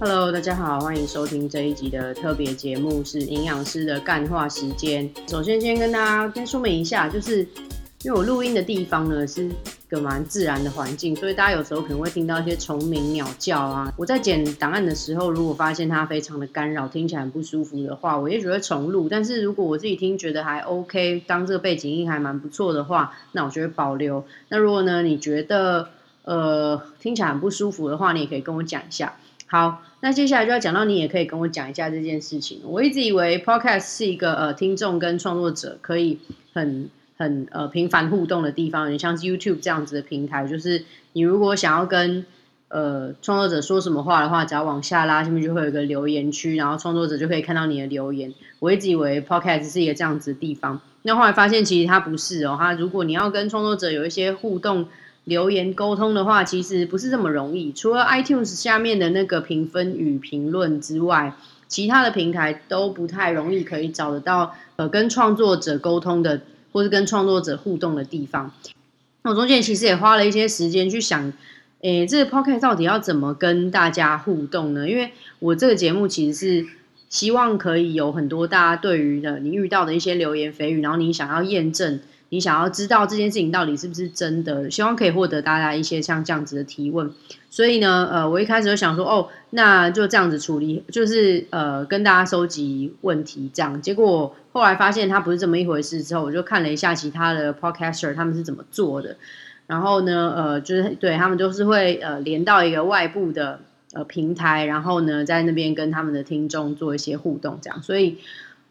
[0.00, 5.08] Hello，大家好，欢迎收听这一集的特别节目，是营养师的干话时间。
[5.28, 7.46] 首先，先跟大家先说明一下，就是
[8.02, 9.48] 因为我录音的地方呢是
[9.88, 13.90] 个蛮自然的环境，所以大家有时候可能会听到一些虫鸣、鸟叫啊。
[13.96, 19.08] 我在剪档案的时候，如果发现它非常的干扰，听起来很不舒服的话，我也觉得重录。
[19.08, 24.24] 但是如果我自己听觉得还 OK，当这个背景音还蛮不错的话，那我就会保留。
[24.48, 25.88] 那如果呢，你觉得
[26.24, 29.14] 呃听起来很不舒服的话，你也可以跟我讲一下。
[29.54, 32.58] 好，那接下来就要讲到你也可以跟我讲一下这件事情。
[32.64, 36.18] 我一直以为 Podcast 是一个呃听众跟创作者可以
[36.52, 42.26] 很很呃频繁互动的地方，你像 YouTube 这样子的平台，就是你如果想要跟
[42.66, 48.34] 呃创作者说什么话的话，只要往下拉，下面就会有一个留言区，然后创作者就可以看到你的留言。
[48.58, 54.88] 我一直以为 Podcast 是一个这样子的地方，那后来发现其实它不是哦，它如果你要跟创作者有一些互动。
[55.24, 57.72] 留言沟通的话，其实不是这么容易。
[57.72, 61.34] 除了 iTunes 下面的那个评分与评论之外，
[61.66, 68.52] 其他的平台都不太容易可以找得到呃跟创作者沟通的，或是跟创作者互动的地方。
[69.22, 71.32] 那我中间其实也花了一些时间去想，
[71.80, 74.86] 诶，这个 Podcast 到底要怎么跟大家互动呢？
[74.86, 76.66] 因为我这个节目其实是
[77.08, 82.00] 希望可以有很多大家对于的你遇到的一些流言蜚语，然后你想要验证。
[82.34, 87.08] 你想要知道这件事情到底是不是真的，希望可以获得大家一些像这样子的提问。
[87.48, 93.80] 所以呢，呃，我一开始就想说，哦，那就这样子处理，就是呃，跟大家收集问题这样。
[93.80, 99.16] 结果后来发现它不是这么一回事，之后我就看了一下其他的 podcaster 他们是怎么做的。
[99.68, 103.60] 然后呢，呃，就是对他们都是会呃连到一个外部的
[103.92, 107.80] 呃平台，然后呢在那边跟他们的听众做一些互动，这样。
[107.80, 108.18] 所以。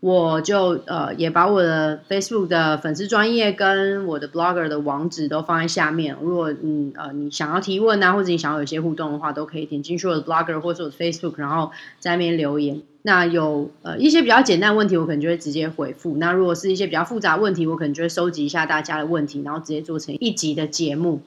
[0.00, 6.16] 我就呃也把我的 Facebook 的粉丝专业跟我的 Blogger 的网址都放在下面。
[6.22, 12.80] 如果嗯呃你想要提问啊，或者你想要有些互动的话，都可以点进去我的 Blogger 或者我的 Facebook，然后在那边留言。
[13.02, 16.16] 那有呃一些比较简单问题，我可能就会直接回复。
[16.16, 21.20] 那如果是一些比较复杂问题，我可能就会收集一下大家的问题，然后直接做成一集的节目。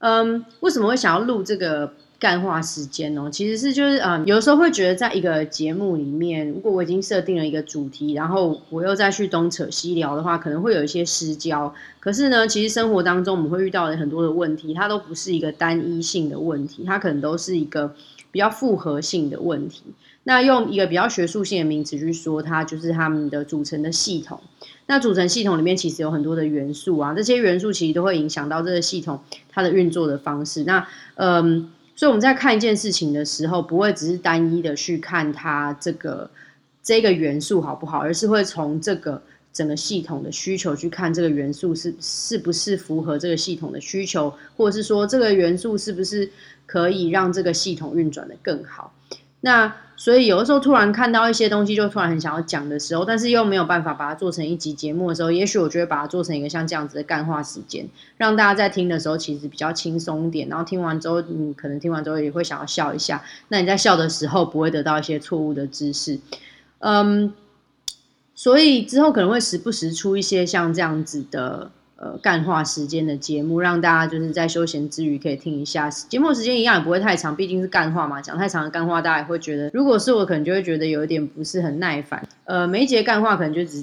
[0.00, 1.94] 嗯，为什么会想要录这个？
[2.20, 11.72] 干化时间哦，其实是就是嗯，有时候会觉得在一个节目里面，如果我已经设定了一个主题，然后我又再去东扯西聊的话，可能会有一些失焦。
[12.00, 17.94] 可是呢，其实生活当中我们会遇到的很多的问题，它都不是一个单一性的问题，它可能都是一个
[18.32, 19.84] 比较复合性的问题。
[20.24, 24.40] 那用一个比较学术性的名词去说，它就是他们的组成的系统。
[24.86, 30.64] 那组成系统里面其实有很多的元素啊，这些元素其实都会影响到这个系统它的运作的方式。
[30.64, 31.70] 那嗯。
[31.98, 36.30] 所以我们在看一件事情的时候，不会只是单一的去看它这个
[36.80, 39.20] 这个元素好不好，而是会从这个
[39.52, 46.30] 整个系统的需求去看这个元素是是不是符合这个系统的需求，或者是说这个元素是不是
[46.66, 48.94] 可以让这个系统运转的更好。
[49.48, 57.88] 那所以有的时候突然看到一些东西，就突然很想要讲的时候，但是又没有办法把它做成一集节目的时候，也许我就会把它做成一个像这样子的干话时间，
[58.18, 60.46] 让大家在听的时候其实比较轻松一点。
[60.50, 63.24] 然后听完之后，你可能听完之后也会想要笑一下。
[63.48, 66.18] 那你在笑的时候不会得到一些错误的知识，
[66.80, 67.32] 嗯，
[68.34, 71.70] 所以之后可能会时不时出一些像这样子的。
[72.00, 75.90] 呃，干话时间的节目，让大家就是在休闲之余可以听一下。
[75.90, 82.24] 节目时间一样也不会太长，毕竟是干话嘛，讲太长的干话，大家也会觉得，如果是我，可能就会觉得有一点不是很耐烦。
[82.44, 83.82] 呃，每一节干话可能就只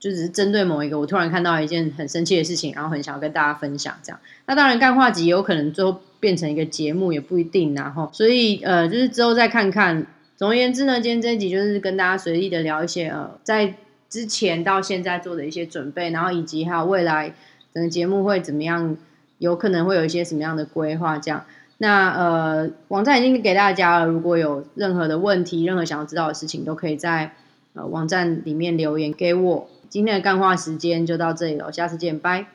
[0.00, 4.18] 就只是针对某一个，我突然看到一件很生气的事情，然后很想要跟大家分享这样。
[4.46, 7.74] 那当然，干话集有可能最后变成一个节目，也不一定。
[7.74, 10.06] 然后，所以呃，就是之后再看看。
[10.38, 13.74] 总而言之呢，今天这一集就是跟大家随意的聊一些呃，在。
[14.08, 17.34] 之前到现在做的一些准备，然后以及还有未来
[17.74, 18.96] 整个节目会怎么样，
[19.38, 21.44] 有可能会有一些什么样的规划，这样。
[21.78, 27.32] 那呃，网站已经给大家了，如果有任何的问题，任何想要知道的事情，都可以在
[27.74, 29.68] 呃网站里面留言给我。
[29.90, 32.46] 今天的干话时间就到这里了，下次见，拜。